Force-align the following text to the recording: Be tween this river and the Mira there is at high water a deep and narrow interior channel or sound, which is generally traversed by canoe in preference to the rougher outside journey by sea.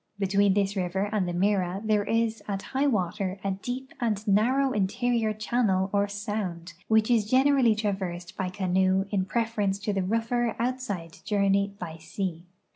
Be 0.17 0.25
tween 0.25 0.55
this 0.55 0.75
river 0.75 1.09
and 1.11 1.27
the 1.27 1.33
Mira 1.33 1.79
there 1.85 2.03
is 2.03 2.41
at 2.47 2.63
high 2.63 2.87
water 2.87 3.37
a 3.43 3.51
deep 3.51 3.93
and 4.01 4.27
narrow 4.27 4.71
interior 4.71 5.31
channel 5.31 5.91
or 5.93 6.07
sound, 6.07 6.73
which 6.87 7.11
is 7.11 7.29
generally 7.29 7.75
traversed 7.75 8.35
by 8.35 8.49
canoe 8.49 9.05
in 9.11 9.25
preference 9.25 9.77
to 9.81 9.93
the 9.93 10.01
rougher 10.01 10.55
outside 10.57 11.19
journey 11.23 11.75
by 11.77 11.97
sea. 11.97 12.45